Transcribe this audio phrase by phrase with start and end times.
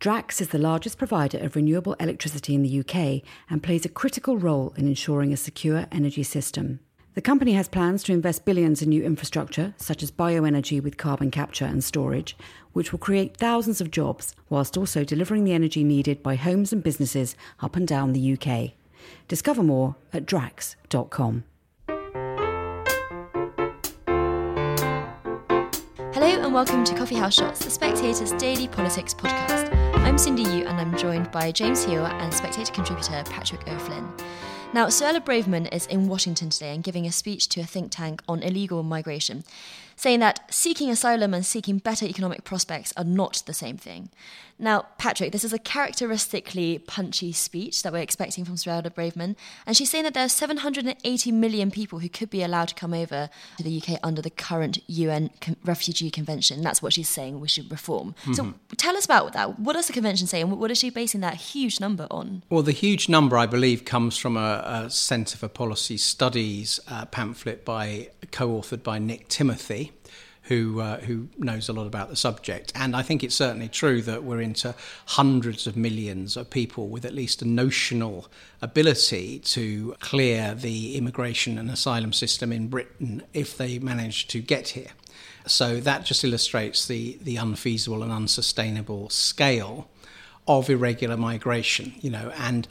[0.00, 4.38] Drax is the largest provider of renewable electricity in the UK and plays a critical
[4.38, 6.80] role in ensuring a secure energy system.
[7.12, 11.30] The company has plans to invest billions in new infrastructure, such as bioenergy with carbon
[11.30, 12.34] capture and storage,
[12.72, 16.82] which will create thousands of jobs, whilst also delivering the energy needed by homes and
[16.82, 18.70] businesses up and down the UK.
[19.28, 21.44] Discover more at drax.com.
[26.30, 29.74] Hello and welcome to Coffee House Shots, the Spectator's daily politics podcast.
[29.96, 34.08] I'm Cindy Yu and I'm joined by James Heale and Spectator contributor Patrick O'Flynn.
[34.72, 38.22] Now, Suella Braverman is in Washington today and giving a speech to a think tank
[38.28, 39.42] on illegal migration,
[40.00, 44.08] saying that seeking asylum and seeking better economic prospects are not the same thing.
[44.58, 49.36] Now, Patrick, this is a characteristically punchy speech that we're expecting from Suella Braverman,
[49.66, 52.92] and she's saying that there are 780 million people who could be allowed to come
[52.92, 55.30] over to the UK under the current UN
[55.64, 56.62] Refugee Convention.
[56.62, 58.14] That's what she's saying we should reform.
[58.22, 58.32] Mm-hmm.
[58.34, 59.58] So tell us about that.
[59.58, 62.42] What does the convention say, and what is she basing that huge number on?
[62.50, 67.06] Well, the huge number, I believe, comes from a, a Centre for Policy Studies uh,
[67.06, 69.89] pamphlet by co-authored by Nick Timothy
[70.44, 72.72] who uh, who knows a lot about the subject.
[72.74, 74.74] And I think it's certainly true that we're into
[75.06, 78.26] hundreds of millions of people with at least a notional
[78.60, 84.70] ability to clear the immigration and asylum system in Britain if they manage to get
[84.70, 84.90] here.
[85.46, 89.88] So that just illustrates the the unfeasible and unsustainable scale
[90.48, 92.66] of irregular migration, you know, and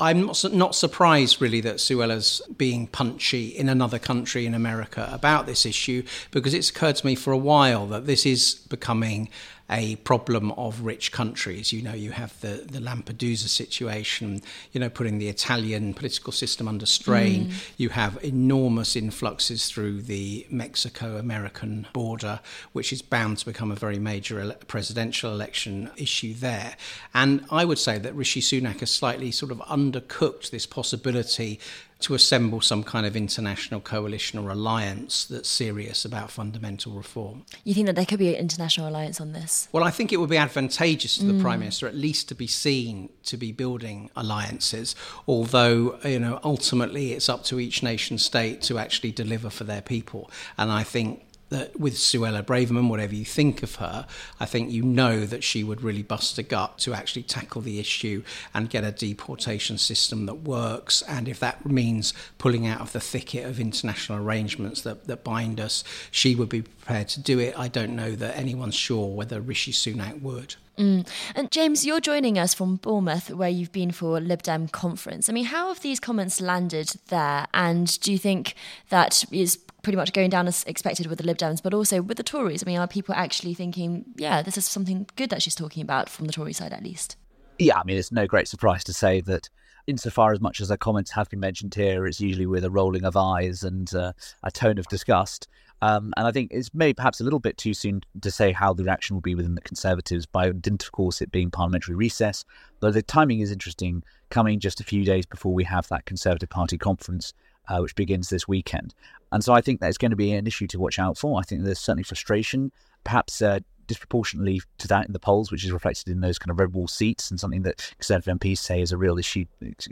[0.00, 5.46] I'm not, not surprised really that Suella's being punchy in another country in America about
[5.46, 9.28] this issue because it's occurred to me for a while that this is becoming
[9.70, 11.72] a problem of rich countries.
[11.72, 16.66] You know, you have the, the Lampedusa situation, you know, putting the Italian political system
[16.66, 17.46] under strain.
[17.46, 17.70] Mm.
[17.76, 22.40] You have enormous influxes through the Mexico American border,
[22.72, 26.76] which is bound to become a very major ele- presidential election issue there.
[27.14, 31.60] And I would say that Rishi Sunak has slightly sort of undercooked this possibility
[32.00, 37.44] to assemble some kind of international coalition or alliance that's serious about fundamental reform.
[37.64, 39.68] You think that there could be an international alliance on this?
[39.72, 41.42] Well, I think it would be advantageous to the mm.
[41.42, 44.96] Prime Minister at least to be seen to be building alliances,
[45.28, 49.82] although, you know, ultimately it's up to each nation state to actually deliver for their
[49.82, 50.30] people.
[50.56, 54.06] And I think that with Suella Braverman, whatever you think of her,
[54.38, 57.78] I think you know that she would really bust a gut to actually tackle the
[57.78, 58.22] issue
[58.54, 61.02] and get a deportation system that works.
[61.02, 65.60] And if that means pulling out of the thicket of international arrangements that, that bind
[65.60, 67.58] us, she would be prepared to do it.
[67.58, 70.54] I don't know that anyone's sure whether Rishi Sunak would.
[70.78, 71.06] Mm.
[71.34, 75.28] And James, you're joining us from Bournemouth, where you've been for Lib Dem conference.
[75.28, 77.46] I mean, how have these comments landed there?
[77.52, 78.54] And do you think
[78.88, 82.16] that is pretty much going down as expected with the Lib Dems, but also with
[82.16, 82.62] the Tories?
[82.62, 86.08] I mean, are people actually thinking, yeah, this is something good that she's talking about
[86.08, 87.16] from the Tory side at least?
[87.58, 89.50] Yeah, I mean, it's no great surprise to say that
[89.86, 93.04] insofar as much as her comments have been mentioned here, it's usually with a rolling
[93.04, 95.48] of eyes and uh, a tone of disgust.
[95.82, 98.74] Um, and I think it's maybe perhaps a little bit too soon to say how
[98.74, 102.44] the reaction will be within the Conservatives, by dint, of course, it being parliamentary recess.
[102.80, 106.50] But the timing is interesting, coming just a few days before we have that Conservative
[106.50, 107.32] Party conference
[107.68, 108.94] uh, which begins this weekend.
[109.32, 111.38] And so I think that's going to be an issue to watch out for.
[111.38, 112.72] I think there's certainly frustration,
[113.04, 116.60] perhaps uh, disproportionately to that in the polls, which is reflected in those kind of
[116.60, 119.44] red wall seats and something that Conservative MPs say is a real issue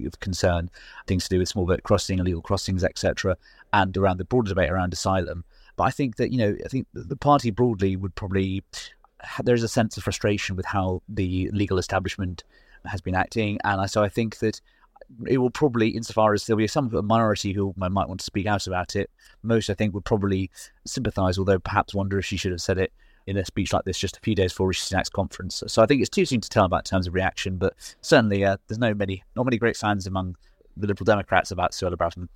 [0.04, 0.70] of concern,
[1.06, 3.36] things to do with small boat crossing, illegal crossings, etc.,
[3.72, 5.44] and around the broader debate around asylum.
[5.76, 8.62] But I think that, you know, I think the party broadly would probably,
[9.42, 12.44] there is a sense of frustration with how the legal establishment
[12.84, 13.58] has been acting.
[13.64, 14.60] And so I think that
[15.26, 18.66] it will probably, insofar as there'll be some minority who might want to speak out
[18.66, 19.10] about it,
[19.42, 20.50] most I think would probably
[20.86, 22.92] sympathise, although perhaps wonder if she should have said it
[23.26, 25.62] in a speech like this just a few days before Rishi Sunak's conference.
[25.66, 28.56] So I think it's too soon to tell about terms of reaction, but certainly uh,
[28.66, 30.36] there's no many, not many great fans among
[30.81, 32.28] the Liberal Democrats about Suella Braverman.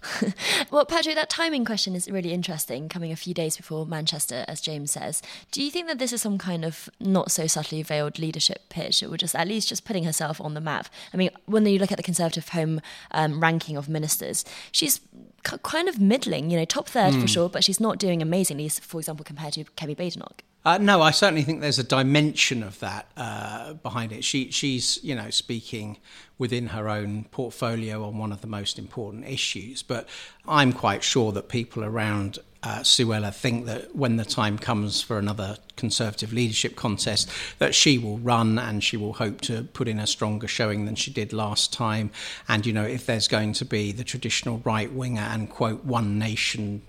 [0.71, 4.61] well, Patrick, that timing question is really interesting, coming a few days before Manchester, as
[4.61, 5.23] James says.
[5.51, 9.03] Do you think that this is some kind of not so subtly veiled leadership pitch,
[9.03, 10.89] or just at least just putting herself on the map?
[11.13, 12.81] I mean, when you look at the Conservative Home
[13.11, 15.01] um, ranking of ministers, she's
[15.43, 17.17] kind of middling, you know, top third mm.
[17.17, 17.27] for hmm.
[17.27, 20.43] sure, but she's not doing amazingly, for example, compared to Kemi Badenoch.
[20.65, 24.23] Uh, no, I certainly think there's a dimension of that uh, behind it.
[24.23, 25.99] She, she's, you know, speaking
[26.39, 29.83] within her own portfolio on one of the most important issues.
[29.83, 30.09] But
[30.47, 35.19] I'm quite sure that people around uh, Suella think that when the time comes for
[35.19, 37.29] another Conservative leadership contest,
[37.59, 40.95] that she will run and she will hope to put in a stronger showing than
[40.95, 42.13] she did last time.
[42.47, 46.21] And, you know, if there's going to be the traditional right winger and, quote, one
[46.21, 46.83] nation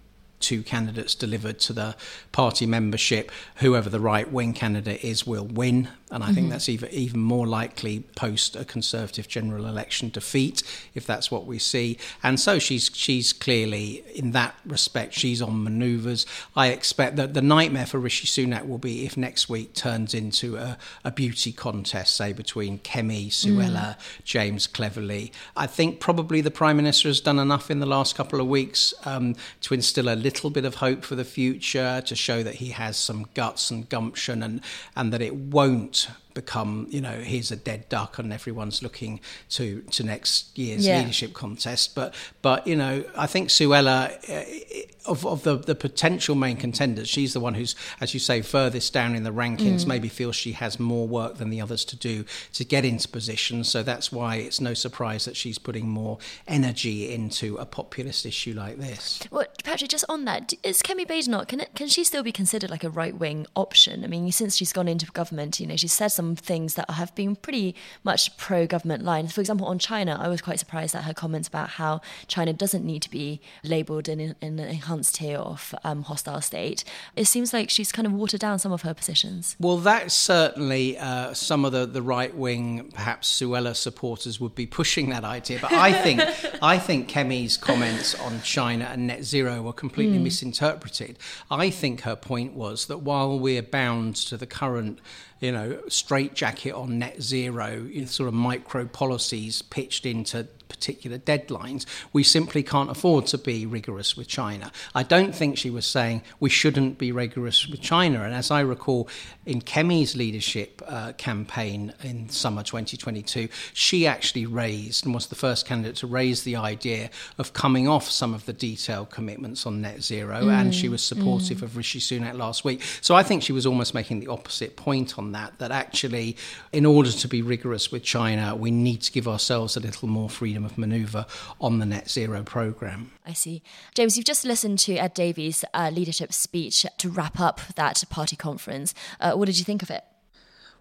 [0.44, 1.95] two candidates delivered to the
[2.31, 5.88] party membership, whoever the right wing candidate is will win.
[6.12, 6.36] And I mm-hmm.
[6.36, 10.62] think that's even even more likely post a Conservative general election defeat,
[10.94, 11.98] if that's what we see.
[12.22, 16.25] And so she's she's clearly in that respect she's on manoeuvres.
[16.56, 20.57] I expect that the nightmare for Rishi Sunak will be if next week turns into
[20.57, 24.24] a, a beauty contest, say between Kemi, Suella, mm.
[24.24, 25.31] James Cleverly.
[25.56, 28.94] I think probably the Prime Minister has done enough in the last couple of weeks
[29.06, 32.70] um, to instill a little bit of hope for the future, to show that he
[32.70, 34.62] has some guts and gumption and,
[34.96, 39.20] and that it won't become, you know, here's a dead duck and everyone's looking
[39.50, 41.00] to, to next year's yeah.
[41.00, 41.96] leadership contest.
[41.96, 47.10] But, but, you know, I think Suella, uh, of, of the, the potential main contenders,
[47.10, 49.88] she's the one who's, as you say, furthest down in the rankings, mm.
[49.88, 53.64] maybe feels she has more work than the others to do to get into position.
[53.64, 58.54] So that's why it's no surprise that she's putting more energy into a populist issue
[58.54, 59.22] like this.
[59.30, 62.70] Well, Patrick, just on that, is Kemi Badenoch, can, it, can she still be considered
[62.70, 64.04] like a right wing option?
[64.04, 67.14] I mean, since she's gone into government, you know, she's said some things that have
[67.16, 69.34] been pretty much pro government lines.
[69.34, 72.86] For example, on China, I was quite surprised at her comments about how China doesn't
[72.86, 76.84] need to be labelled in, in, in enhanced tier of um, hostile state.
[77.16, 79.56] It seems like she's kind of watered down some of her positions.
[79.60, 84.66] Well, that's certainly uh, some of the, the right wing, perhaps Suella supporters would be
[84.66, 85.60] pushing that idea.
[85.62, 86.22] But I think
[86.62, 90.24] I think Kemi's comments on China and net zero were completely mm.
[90.24, 91.18] misinterpreted.
[91.50, 95.00] I think her point was that while we're bound to the current
[95.44, 101.86] you know, straitjacket on net zero, sort of micro policies pitched into particular deadlines.
[102.12, 104.71] We simply can't afford to be rigorous with China.
[104.95, 108.24] I don't think she was saying we shouldn't be rigorous with China.
[108.24, 109.07] And as I recall,
[109.45, 115.65] in Kemi's leadership uh, campaign in summer 2022, she actually raised and was the first
[115.65, 120.01] candidate to raise the idea of coming off some of the detailed commitments on net
[120.01, 120.44] zero.
[120.44, 121.63] Mm, and she was supportive mm.
[121.63, 122.81] of Rishi Sunak last week.
[123.01, 126.38] So I think she was almost making the opposite point on that, that actually,
[126.71, 130.30] in order to be rigorous with China, we need to give ourselves a little more
[130.30, 131.26] freedom freedom of manoeuvre
[131.60, 133.12] on the net zero programme.
[133.26, 133.64] I see.
[133.96, 138.36] James, you've just listened to Ed Davey's uh, leadership speech to wrap up that party
[138.36, 138.94] conference.
[139.20, 140.04] Uh, what did you think of it?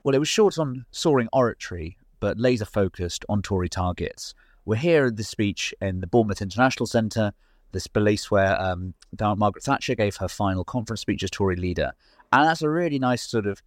[0.04, 4.34] Well, it was short on soaring oratory, but laser focused on Tory targets.
[4.66, 7.32] We're here at this speech in the Bournemouth International Centre,
[7.72, 11.92] this place where um, Margaret Thatcher gave her final conference speech as Tory leader.
[12.30, 13.62] And that's a really nice sort of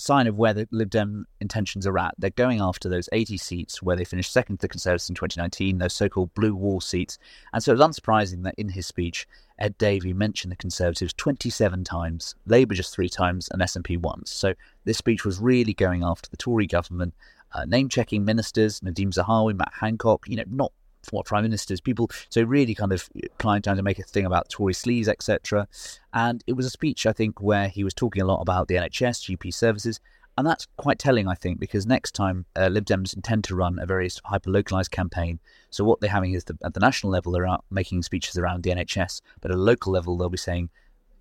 [0.00, 2.14] sign of where the Lib Dem intentions are at.
[2.18, 5.78] They're going after those 80 seats where they finished second to the Conservatives in 2019,
[5.78, 7.18] those so called blue wall seats.
[7.52, 9.26] And so it's unsurprising that in his speech,
[9.58, 14.30] Ed Davey mentioned the Conservatives 27 times, Labour just three times, and SNP once.
[14.30, 14.54] So
[14.84, 17.14] this speech was really going after the Tory government,
[17.52, 20.72] uh, name checking ministers, Nadhim Zahawi, Matt Hancock, you know, not
[21.04, 22.10] former prime ministers, people.
[22.28, 23.08] So really kind of
[23.38, 25.68] trying to make a thing about Tory sleaze, etc.
[26.12, 28.74] And it was a speech, I think, where he was talking a lot about the
[28.74, 30.00] NHS, GP services.
[30.36, 33.78] And that's quite telling, I think, because next time uh, Lib Dems intend to run
[33.78, 35.38] a very hyper localised campaign.
[35.70, 38.64] So what they're having is the, at the national level, they're out making speeches around
[38.64, 40.70] the NHS, but at a local level, they'll be saying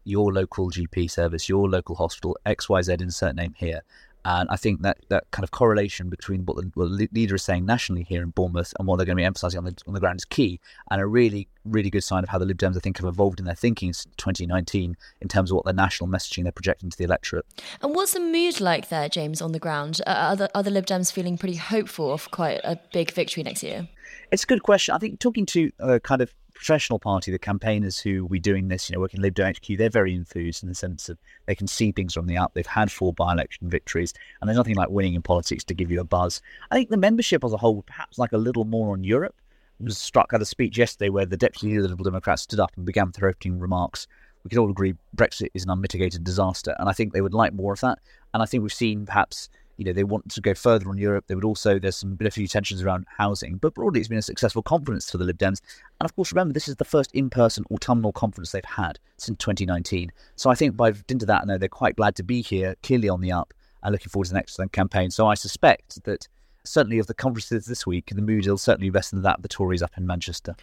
[0.03, 3.83] your local GP service, your local hospital, XYZ insert name here.
[4.25, 7.43] And I think that, that kind of correlation between what the, what the, leader is
[7.43, 9.93] saying nationally here in Bournemouth and what they're going to be emphasising on the, on
[9.93, 10.59] the ground is key,
[10.89, 13.39] and a really, really good sign of how the Lib Dems, I think, have evolved
[13.39, 16.97] in their thinking since 2019 in terms of what their national messaging they're projecting to
[16.97, 17.45] the electorate.
[17.81, 19.99] And what's the mood like there, James, on the ground?
[20.07, 23.63] Are, the, are the Lib Dems feeling pretty hopeful of quite a big victory next
[23.63, 23.89] year?
[24.31, 24.95] It's a good question.
[24.95, 26.33] I think talking to uh, kind of
[26.63, 29.89] professional party, the campaigners who we doing this, you know, working Lib Dem HQ, they're
[29.89, 32.53] very enthused in the sense that they can see things from the up.
[32.53, 35.99] They've had four by-election victories, and there's nothing like winning in politics to give you
[35.99, 36.41] a buzz.
[36.71, 39.35] I think the membership as a whole, perhaps like a little more on Europe,
[39.81, 42.43] I was struck at a speech yesterday where the deputy leader of the Liberal Democrats
[42.43, 44.07] stood up and began opening remarks.
[44.45, 47.53] We could all agree Brexit is an unmitigated disaster, and I think they would like
[47.53, 47.99] more of that.
[48.33, 49.49] And I think we've seen perhaps
[49.83, 51.25] you know, they want to go further on Europe.
[51.27, 54.17] They would also, there's some bit of few tensions around housing, but broadly it's been
[54.17, 55.59] a successful conference for the Lib Dems.
[55.99, 59.37] And of course, remember, this is the first in person autumnal conference they've had since
[59.39, 60.11] 2019.
[60.37, 63.09] So I think by dint of that, no, they're quite glad to be here, clearly
[63.09, 65.11] on the up, and looking forward to the next campaign.
[65.11, 66.29] So I suspect that
[66.63, 69.81] certainly of the conferences this week, the mood will certainly better than that the Tories
[69.81, 70.55] up in Manchester.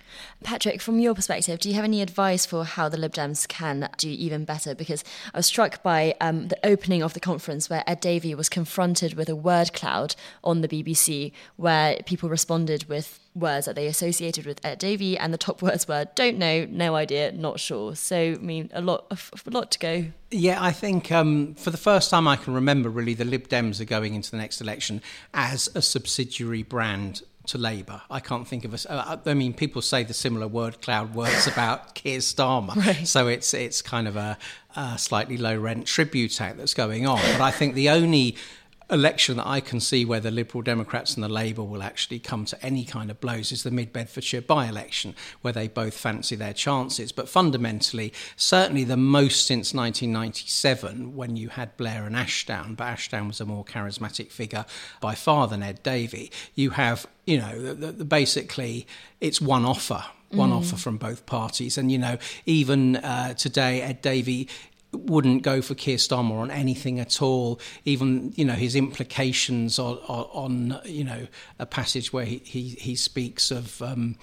[0.42, 3.88] Patrick, from your perspective, do you have any advice for how the Lib Dems can
[3.98, 4.74] do even better?
[4.74, 5.04] Because
[5.34, 9.14] I was struck by um, the opening of the conference where Ed Davey was confronted
[9.14, 14.46] with a word cloud on the BBC, where people responded with words that they associated
[14.46, 18.16] with Ed Davey, and the top words were "don't know, no idea, not sure." So,
[18.16, 20.06] I mean, a lot, a lot to go.
[20.30, 23.80] Yeah, I think um, for the first time I can remember, really, the Lib Dems
[23.80, 25.02] are going into the next election
[25.34, 28.02] as a subsidiary brand to Labour.
[28.10, 28.92] I can't think of a.
[28.92, 33.06] Uh, I mean, people say the similar word cloud words about Keir Starmer, right.
[33.06, 34.38] so it's it's kind of a,
[34.76, 37.20] a slightly low rent tribute act that's going on.
[37.32, 38.36] But I think the only
[38.90, 42.44] election that I can see where the Liberal Democrats and the Labour will actually come
[42.46, 46.36] to any kind of blows is the Mid Bedfordshire by election, where they both fancy
[46.36, 47.12] their chances.
[47.12, 53.28] But fundamentally, certainly the most since 1997, when you had Blair and Ashdown, but Ashdown
[53.28, 54.64] was a more charismatic figure
[55.00, 58.86] by far than Ed Davey, you have, you know, the, the, the basically
[59.20, 60.58] it's one offer one mm.
[60.58, 61.76] offer from both parties.
[61.76, 64.48] And, you know, even uh, today, Ed Davey
[64.92, 67.60] wouldn't go for Keir Starmer on anything at all.
[67.84, 71.26] Even you know his implications on, on, you know
[71.58, 73.80] a passage where he he, he speaks of.
[73.82, 74.16] Um,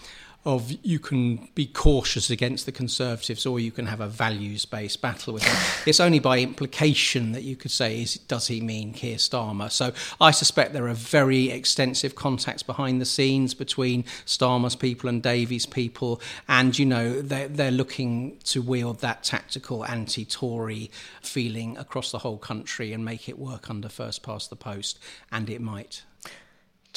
[0.47, 5.01] of you can be cautious against the Conservatives or you can have a values based
[5.01, 5.55] battle with them.
[5.85, 9.69] it's only by implication that you could say, is, does he mean Keir Starmer?
[9.69, 15.21] So I suspect there are very extensive contacts behind the scenes between Starmer's people and
[15.21, 16.21] Davey's people.
[16.47, 20.89] And, you know, they're, they're looking to wield that tactical anti Tory
[21.21, 24.97] feeling across the whole country and make it work under first past the post.
[25.29, 26.03] And it might.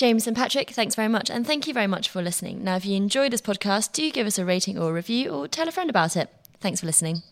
[0.01, 1.29] James and Patrick, thanks very much.
[1.29, 2.65] And thank you very much for listening.
[2.65, 5.47] Now, if you enjoyed this podcast, do give us a rating or a review or
[5.47, 6.31] tell a friend about it.
[6.59, 7.23] Thanks for listening.